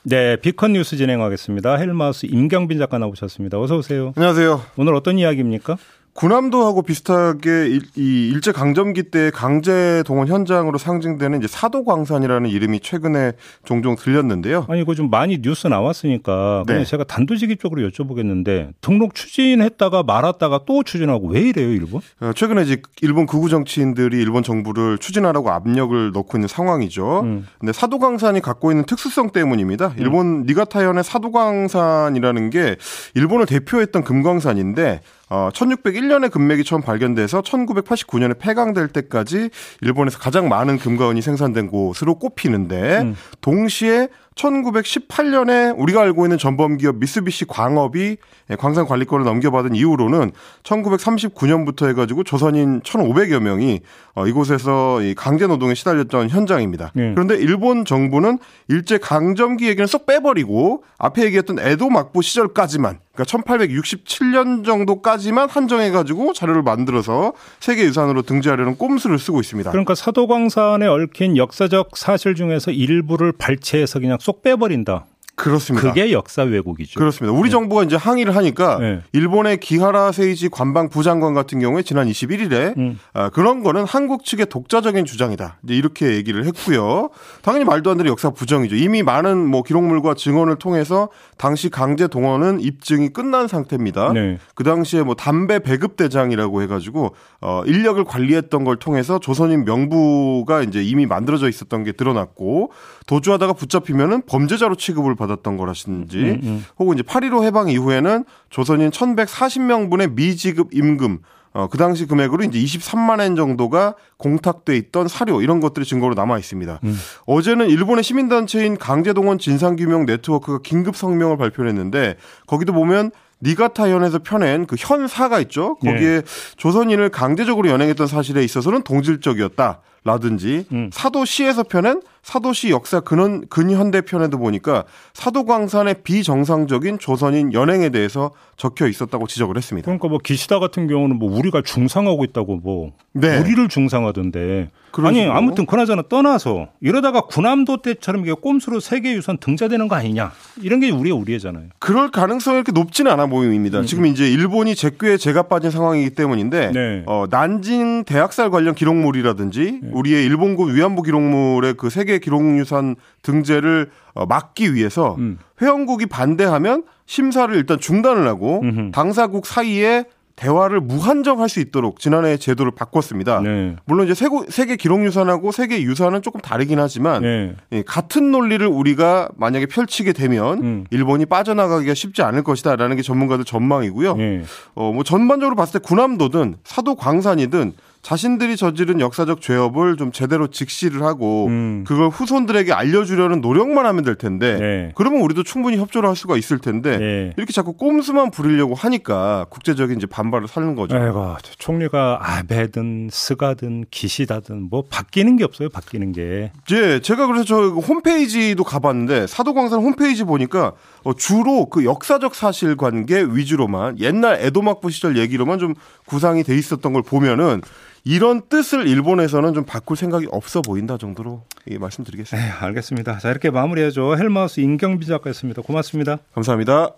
네, 0.06 0.36
비컨 0.36 0.74
뉴스 0.74 0.98
진행하겠습니다. 0.98 1.76
헬마우스 1.78 2.26
임경빈 2.26 2.78
작가 2.78 2.98
나오셨습니다. 2.98 3.58
어서 3.58 3.78
오세요. 3.78 4.12
안녕하세요. 4.18 4.62
오늘 4.76 4.96
어떤 4.96 5.18
이야기입니까? 5.18 5.78
군함도하고 6.14 6.84
비슷하게 6.84 7.68
일, 7.68 7.82
이 7.96 8.30
일제 8.30 8.52
강점기 8.52 9.04
때 9.04 9.32
강제 9.34 10.04
동원 10.06 10.28
현장으로 10.28 10.78
상징되는 10.78 11.40
이제 11.40 11.48
사도광산이라는 11.48 12.50
이름이 12.50 12.82
최근에 12.82 13.34
종종 13.66 13.96
들렸는데요. 13.96 14.66
아니 14.70 14.82
이거 14.82 14.94
좀 14.94 15.10
많이 15.10 15.42
뉴스 15.42 15.68
나왔으니까 15.68 16.64
그냥 16.68 16.84
네. 16.84 16.86
제가 16.86 17.04
단도직입적으로 17.04 17.82
여쭤보겠는데 17.90 18.74
등록 18.82 19.16
추진했다가 19.16 20.04
말았다가 20.04 20.62
또 20.68 20.84
추진하고 20.84 21.30
왜 21.30 21.42
이래요 21.42 21.70
일본? 21.70 22.02
어, 22.22 22.32
최근에 22.34 22.62
이제 22.62 22.82
일본 23.02 23.26
극우 23.26 23.50
정치인들이 23.50 24.18
일본 24.18 24.44
정부를 24.44 25.00
추진하라고 25.00 25.50
압력을 25.50 26.12
넣고 26.12 26.38
있는 26.38 26.48
상황이죠. 26.48 27.22
음. 27.22 27.48
근데 27.60 27.74
사도광산이 27.74 28.42
갖고 28.42 28.72
있는 28.72 28.86
특수성 28.86 29.32
때문입니다. 29.32 29.88
음. 29.88 29.94
일본 29.98 30.44
니가타현의 30.44 31.04
사도광산이라는 31.04 32.50
게 32.52 32.76
일본을 33.16 33.48
대표했던 33.48 34.04
금광산인데 34.04 35.02
어, 35.30 35.50
1601년에 35.54 36.32
금맥이 36.32 36.64
처음 36.64 36.82
발견돼서 36.82 37.42
1989년에 37.42 38.38
폐광될 38.38 38.90
때까지 38.90 39.50
일본에서 39.82 40.20
가장 40.20 40.50
많은 40.50 40.78
금과 40.78 41.10
은이 41.10 41.22
생산된 41.22 41.68
곳으로 41.68 42.16
꼽히는데 42.16 43.02
음. 43.02 43.16
동시에 43.42 44.10
1918년에 44.36 45.74
우리가 45.78 46.02
알고 46.02 46.26
있는 46.26 46.38
전범 46.38 46.78
기업 46.78 46.98
미쓰비시 46.98 47.46
광업이 47.46 48.18
광산 48.58 48.86
관리권을 48.86 49.26
넘겨받은 49.26 49.76
이후로는 49.76 50.32
1939년부터 50.64 51.88
해가지고 51.90 52.24
조선인 52.24 52.82
1,500여 52.82 53.40
명이 53.40 53.82
어, 54.16 54.28
이곳에서 54.28 55.00
강제 55.18 55.48
노동에 55.48 55.74
시달렸던 55.74 56.30
현장입니다. 56.30 56.92
네. 56.94 57.14
그런데 57.14 57.36
일본 57.36 57.84
정부는 57.84 58.38
일제 58.68 58.98
강점기 59.00 59.68
얘기는 59.68 59.86
쏙 59.88 60.06
빼버리고 60.06 60.84
앞에 60.98 61.24
얘기했던 61.24 61.60
에도 61.60 61.90
막부 61.90 62.22
시절까지만 62.22 63.00
그러니까 63.14 63.38
1867년 63.38 64.66
정도까지만 64.66 65.48
한정해가지고 65.48 66.34
자료를 66.34 66.64
만들어서 66.64 67.34
세계유산으로 67.60 68.24
등재하려는 68.24 68.76
꼼수를 68.76 69.20
쓰고 69.20 69.40
있습니다. 69.40 69.70
그러니까 69.70 69.94
사도광산에 69.94 70.88
얽힌 70.88 71.38
역사적 71.38 71.96
사실 71.96 72.34
중에서 72.34 72.72
일부를 72.72 73.32
발췌해서 73.32 74.00
그냥 74.00 74.18
쏙 74.24 74.42
빼버린다. 74.42 75.06
그렇습니다. 75.36 75.90
그게 75.90 76.12
역사 76.12 76.44
왜곡이죠. 76.44 77.00
그렇습니다. 77.00 77.36
우리 77.38 77.50
네. 77.50 77.52
정부가 77.52 77.84
이제 77.84 77.96
항의를 77.96 78.36
하니까 78.36 78.78
네. 78.78 79.02
일본의 79.14 79.58
기하라 79.58 80.12
세이지 80.12 80.50
관방 80.50 80.90
부장관 80.90 81.34
같은 81.34 81.60
경우에 81.60 81.82
지난 81.82 82.08
21일에 82.08 82.78
음. 82.78 83.00
아, 83.14 83.30
그런 83.30 83.64
거는 83.64 83.84
한국 83.86 84.26
측의 84.26 84.46
독자적인 84.48 85.06
주장이다. 85.06 85.58
이렇게 85.68 86.16
얘기를 86.16 86.46
했고요. 86.46 87.10
당연히 87.42 87.66
말도 87.66 87.90
안 87.90 87.98
되는 87.98 88.12
역사 88.12 88.30
부정이죠. 88.30 88.76
이미 88.76 89.02
많은 89.02 89.38
뭐 89.48 89.64
기록물과 89.64 90.14
증언을 90.14 90.58
통해서 90.58 91.10
당시 91.38 91.70
강제 91.70 92.08
동원은 92.08 92.60
입증이 92.62 93.10
끝난 93.10 93.48
상태입니다. 93.48 94.14
네. 94.14 94.38
그 94.54 94.64
당시에 94.64 95.02
뭐 95.02 95.16
담배 95.16 95.60
배급 95.60 95.96
대장이라고 95.96 96.62
해가지고 96.62 97.16
어, 97.42 97.64
인력을 97.66 98.04
관리했던 98.04 98.64
걸 98.64 98.78
통해서 98.78 99.20
조선인 99.20 99.66
명부가 99.66 100.62
이제 100.62 100.84
이미 100.84 101.08
만들어져 101.08 101.50
있었던 101.50 101.84
게 101.84 101.92
드러났고 101.92 102.72
도주하다가 103.08 103.54
붙잡히면은 103.54 104.22
범죄자로 104.28 104.76
취급을 104.76 105.16
받았던 105.28 105.58
거라든지 105.58 106.18
음, 106.18 106.40
음. 106.44 106.66
혹은 106.78 106.96
이제 106.96 107.04
8.15 107.04 107.44
해방 107.44 107.70
이후에는 107.70 108.26
조선인 108.50 108.90
1140명분의 108.90 110.14
미지급 110.14 110.74
임금 110.74 111.20
어, 111.54 111.68
그 111.68 111.78
당시 111.78 112.08
금액으로 112.08 112.44
이제 112.44 112.60
23만 112.60 113.22
엔 113.22 113.36
정도가 113.36 113.96
공탁돼 114.18 114.76
있던 114.78 115.08
사료 115.08 115.42
이런 115.42 115.60
것들이 115.60 115.86
증거로 115.86 116.16
남아 116.16 116.40
있습니다. 116.40 116.80
음. 116.84 117.00
어제는 117.26 117.70
일본의 117.70 118.04
시민단체인 118.04 118.78
강제동원 118.78 119.38
진상규명 119.38 120.06
네트워크가 120.06 120.60
긴급 120.64 120.96
성명을 120.96 121.38
발표했는데 121.38 122.18
거기도 122.48 122.74
보면 122.74 123.12
니가타 123.44 123.90
현에서 123.90 124.20
펴낸 124.20 124.66
그 124.66 124.76
현사가 124.80 125.40
있죠. 125.42 125.76
거기에 125.76 126.22
네. 126.22 126.22
조선인을 126.58 127.10
강제적으로 127.10 127.70
연행했던 127.70 128.08
사실에 128.08 128.44
있어서는 128.44 128.82
동질적이었다. 128.84 129.82
라든지 130.04 130.66
음. 130.72 130.90
사도시에서 130.92 131.64
펴낸 131.64 132.02
사도시 132.24 132.70
역사 132.70 133.02
근원 133.02 133.48
근현대 133.48 134.02
편에도 134.02 134.38
보니까 134.38 134.86
사도광산의 135.14 135.96
비정상적인 136.04 137.00
조선인 137.00 137.54
연행에 137.54 137.90
대해서 137.90 138.32
적혀 138.56 138.88
있었다고 138.88 139.28
지적을 139.28 139.58
했습니다. 139.58 139.86
그러니까 139.86 140.08
뭐 140.08 140.20
기시다 140.20 140.60
같은 140.60 140.88
경우는 140.88 141.20
뭐 141.20 141.38
우리가 141.38 141.62
중상하고 141.62 142.24
있다고 142.24 142.58
뭐 142.58 142.94
네. 143.12 143.40
우리를 143.40 143.68
중상하던데 143.68 144.70
아니 145.04 145.26
아무튼 145.26 145.66
그나저나 145.66 146.04
떠나서 146.08 146.70
이러다가 146.80 147.22
군함도 147.22 147.82
때처럼 147.82 148.22
이게 148.22 148.34
꼼수로 148.34 148.80
세계 148.80 149.14
유산 149.14 149.38
등재되는 149.38 149.88
거 149.88 149.96
아니냐 149.96 150.32
이런 150.62 150.80
게 150.80 150.92
우리의 150.92 151.16
우리잖아요. 151.18 151.70
그럴 151.80 152.12
가능성이 152.12 152.58
이렇게 152.58 152.72
높지는 152.72 153.12
않아 153.12 153.26
보입니다. 153.26 153.80
음. 153.80 153.86
지금 153.86 154.06
이제 154.06 154.30
일본이 154.30 154.76
제꾀에 154.76 155.18
제가 155.18 155.44
빠진 155.44 155.72
상황이기 155.72 156.12
때문인데 156.12 156.72
네. 156.72 157.04
어, 157.08 157.26
난징 157.30 158.04
대학살 158.06 158.50
관련 158.50 158.76
기록물이라든지 158.76 159.80
네. 159.82 159.90
우리의 159.94 160.26
일본군 160.26 160.76
위안부 160.76 161.04
기록물의 161.04 161.76
그 161.76 161.90
세계 161.90 162.20
기록유산 162.20 162.96
등재를 163.22 163.90
어, 164.14 164.26
막기 164.26 164.74
위해서 164.74 165.16
음. 165.20 165.38
회원국이 165.62 166.06
반대하면 166.06 166.84
심사를 167.06 167.54
일단 167.56 167.80
중단을 167.80 168.28
하고 168.28 168.62
음흠. 168.62 168.92
당사국 168.92 169.46
사이에 169.46 170.06
대화를 170.36 170.82
무한정할 170.82 171.48
수 171.48 171.60
있도록 171.60 172.00
지난해 172.00 172.38
제도를 172.38 172.72
바꿨습니다. 172.72 173.42
네. 173.42 173.76
물론 173.86 174.06
이제 174.06 174.16
세고, 174.16 174.46
세계 174.50 174.76
기록유산하고 174.76 175.52
세계 175.52 175.82
유산은 175.84 176.24
조금 176.24 176.42
다르긴 176.42 176.80
하지만 176.80 177.22
네. 177.22 177.56
예, 177.72 177.84
같은 177.84 178.32
논리를 178.32 178.66
우리가 178.66 179.30
만약에 179.38 179.68
펼치게 179.68 180.14
되면 180.14 180.64
음. 180.64 180.86
일본이 180.90 181.28
빠져나가기가 181.28 181.94
쉽지 181.94 182.24
않을 182.24 182.44
것이다라는 182.44 182.96
게 182.96 183.04
전문가들 183.04 183.46
전망이고요. 183.46 184.16
네. 184.16 184.44
어, 184.74 184.92
뭐 184.92 185.04
전반적으로 185.04 185.56
봤을 185.56 185.80
때 185.80 185.88
군함도든 185.88 186.56
사도 186.64 186.96
광산이든 186.96 187.74
자신들이 188.04 188.58
저지른 188.58 189.00
역사적 189.00 189.40
죄업을 189.40 189.96
좀 189.96 190.12
제대로 190.12 190.48
직시를 190.48 191.04
하고 191.04 191.48
음. 191.48 191.86
그걸 191.88 192.10
후손들에게 192.10 192.74
알려주려는 192.74 193.40
노력만 193.40 193.86
하면 193.86 194.04
될 194.04 194.16
텐데 194.16 194.58
네. 194.60 194.92
그러면 194.94 195.22
우리도 195.22 195.44
충분히 195.44 195.78
협조를 195.78 196.10
할 196.10 196.18
수가 196.18 196.36
있을 196.36 196.60
텐데 196.60 196.98
네. 196.98 197.34
이렇게 197.38 197.54
자꾸 197.54 197.72
꼼수만 197.74 198.30
부리려고 198.30 198.76
하니까 198.76 199.46
국제적인 199.50 199.98
이제 199.98 200.06
반발을 200.06 200.50
사는 200.50 200.76
거죠. 200.76 200.98
아이고, 200.98 201.38
총리가 201.58 202.20
아베든 202.22 203.08
스가든 203.10 203.86
기시다든 203.90 204.68
뭐 204.70 204.84
바뀌는 204.90 205.38
게 205.38 205.46
없어요. 205.46 205.70
바뀌는 205.70 206.12
게. 206.12 206.52
예, 206.72 207.00
제가 207.00 207.26
그래서 207.28 207.46
저 207.46 207.70
홈페이지도 207.70 208.66
가봤는데 208.66 209.28
사도광산 209.28 209.80
홈페이지 209.80 210.26
보니까 210.26 210.74
어, 211.06 211.14
주로 211.14 211.68
그 211.70 211.86
역사적 211.86 212.36
사실관계 212.36 213.28
위주로만 213.30 214.00
옛날 214.00 214.40
에도막부 214.42 214.90
시절 214.90 215.18
얘기로만 215.18 215.60
좀 215.60 215.74
구상이 216.06 216.44
돼 216.44 216.58
있었던 216.58 216.92
걸 216.92 217.02
보면은 217.02 217.62
이런 218.06 218.42
뜻을 218.50 218.88
일본에서는 218.88 219.54
좀 219.54 219.64
바꿀 219.64 219.96
생각이 219.96 220.28
없어 220.32 220.62
보인다 220.62 220.98
정도로 220.98 221.44
예, 221.72 221.78
말씀드리겠습니다. 221.78 222.48
네, 222.48 222.52
알겠습니다. 222.66 223.20
자, 223.20 223.30
이렇게 223.30 223.50
마무리해줘. 223.50 224.16
헬마우스 224.18 224.60
임경비 224.60 225.06
작가였습니다. 225.06 225.62
고맙습니다. 225.62 226.18
감사합니다. 226.34 226.92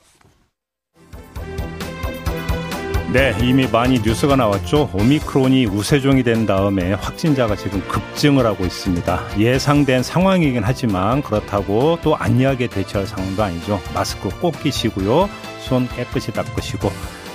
네, 3.14 3.34
이미 3.42 3.68
많이 3.68 4.00
뉴스가 4.00 4.36
나왔죠. 4.36 4.90
오미크론이 4.94 5.68
우세종이 5.68 6.24
된 6.24 6.46
다음에 6.46 6.94
확진자가 6.94 7.56
지금 7.56 7.80
급증을 7.88 8.46
하고 8.46 8.66
있습니다. 8.66 9.40
예상된 9.40 10.04
상황이긴 10.04 10.64
하지만 10.66 11.22
그렇다고 11.22 12.00
또 12.02 12.18
안이하게 12.18 12.68
대처할 12.68 13.08
상황도 13.08 13.44
아니죠. 13.44 13.80
마스크 13.94 14.30
꼭 14.42 14.60
끼시고요. 14.62 15.30
손 15.62 15.88
깨끗이 15.88 16.34
닦으시고 16.34 16.90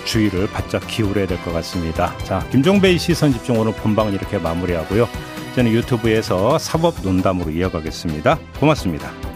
주의를 0.05 0.47
바짝 0.49 0.87
기울여야 0.87 1.27
될 1.27 1.39
것 1.45 1.53
같습니다. 1.53 2.17
자, 2.19 2.47
김종배의 2.51 2.99
시선 2.99 3.33
집중 3.33 3.59
오늘 3.59 3.73
본방은 3.73 4.13
이렇게 4.13 4.39
마무리하고요. 4.39 5.09
저는 5.55 5.73
유튜브에서 5.73 6.59
사법 6.59 6.95
논담으로 7.03 7.51
이어가겠습니다. 7.51 8.39
고맙습니다. 8.61 9.30